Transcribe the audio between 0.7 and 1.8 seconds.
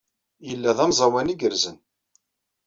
d amẓawan igerrzen.